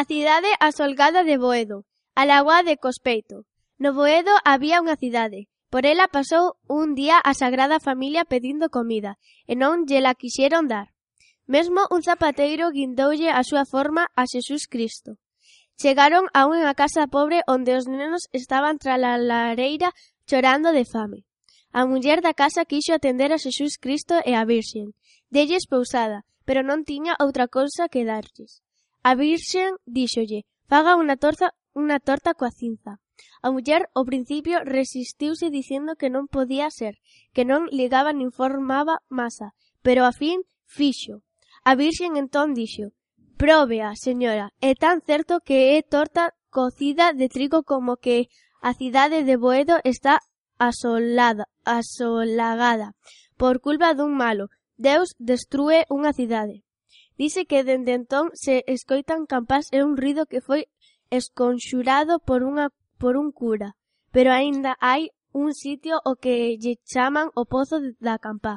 A 0.00 0.04
cidade 0.04 0.46
asolgada 0.60 1.24
de 1.24 1.38
Boedo, 1.38 1.78
a 2.14 2.22
lagoa 2.24 2.62
de 2.62 2.76
Cospeito. 2.76 3.36
No 3.82 3.90
Boedo 3.98 4.30
había 4.46 4.78
unha 4.78 4.94
cidade. 4.94 5.50
Por 5.74 5.90
ela 5.90 6.06
pasou 6.06 6.54
un 6.70 6.94
día 6.94 7.18
a 7.18 7.34
Sagrada 7.34 7.82
Familia 7.82 8.22
pedindo 8.22 8.70
comida, 8.70 9.18
e 9.50 9.58
non 9.58 9.90
lle 9.90 9.98
la 9.98 10.14
quixeron 10.14 10.70
dar. 10.70 10.94
Mesmo 11.50 11.90
un 11.90 12.06
zapateiro 12.06 12.70
guindoulle 12.70 13.34
a 13.34 13.42
súa 13.42 13.66
forma 13.66 14.06
a 14.14 14.22
Xesús 14.30 14.70
Cristo. 14.70 15.18
Chegaron 15.74 16.30
a 16.30 16.46
unha 16.46 16.78
casa 16.78 17.10
pobre 17.10 17.42
onde 17.50 17.74
os 17.74 17.90
nenos 17.90 18.30
estaban 18.30 18.78
tras 18.78 19.02
a 19.02 19.18
lareira 19.18 19.90
chorando 20.30 20.70
de 20.70 20.86
fame. 20.86 21.26
A 21.74 21.90
muller 21.90 22.22
da 22.22 22.38
casa 22.38 22.70
quixo 22.70 22.94
atender 22.94 23.34
a 23.34 23.42
Xesús 23.42 23.82
Cristo 23.82 24.14
e 24.22 24.38
a 24.38 24.46
Virxen. 24.46 24.94
Delles 25.26 25.66
pousada, 25.66 26.22
pero 26.46 26.62
non 26.62 26.86
tiña 26.86 27.18
outra 27.18 27.50
cousa 27.50 27.90
que 27.90 28.06
darlles. 28.06 28.62
A 29.10 29.14
Virxen 29.14 29.72
díxolle: 29.98 30.40
"Faga 30.70 30.92
unha 31.02 31.16
torta 31.24 31.46
unha 31.82 31.98
torta 32.08 32.30
coa 32.38 32.52
cinza". 32.60 32.92
A 33.46 33.48
muller 33.54 33.82
ao 33.96 34.04
principio 34.10 34.56
resistiuse 34.76 35.46
dicendo 35.58 35.96
que 36.00 36.12
non 36.14 36.24
podía 36.34 36.68
ser, 36.80 36.94
que 37.34 37.48
non 37.50 37.62
ligaba 37.78 38.12
nin 38.12 38.30
formaba 38.38 39.00
masa, 39.18 39.48
pero 39.86 40.00
a 40.04 40.12
fin 40.20 40.38
fixo. 40.76 41.14
A 41.64 41.72
Virxen 41.80 42.20
entón 42.22 42.48
dixo: 42.60 42.86
"Próbea, 43.42 43.88
señora, 44.06 44.46
é 44.70 44.72
tan 44.84 44.96
certo 45.08 45.40
que 45.46 45.58
é 45.76 45.78
torta 45.96 46.24
cocida 46.56 47.06
de 47.20 47.26
trigo 47.34 47.58
como 47.70 47.96
que 48.04 48.16
a 48.60 48.76
cidade 48.80 49.18
de 49.28 49.40
Boedo 49.44 49.76
está 49.94 50.14
asolada, 50.68 51.48
asolagada 51.64 52.88
por 53.40 53.54
culpa 53.64 53.88
dun 53.96 54.12
malo. 54.24 54.44
Deus 54.76 55.08
destrúe 55.16 55.88
unha 55.96 56.12
cidade". 56.12 56.67
Dice 57.16 57.46
que 57.50 57.64
dende 57.68 57.92
entón 57.94 58.30
se 58.34 58.54
escoitan 58.66 59.26
campás 59.32 59.64
e 59.76 59.82
un 59.88 59.96
ruido 60.02 60.22
que 60.30 60.40
foi 60.40 60.62
esconxurado 61.10 62.14
por 62.28 62.40
unha 62.50 62.66
por 63.00 63.14
un 63.22 63.28
cura, 63.40 63.68
pero 64.14 64.30
aínda 64.32 64.70
hai 64.80 65.02
un 65.32 65.48
sitio 65.62 65.94
o 66.10 66.12
que 66.22 66.34
lle 66.62 66.74
chaman 66.90 67.28
o 67.40 67.42
Pozo 67.52 67.76
da 68.06 68.16
Campá. 68.24 68.54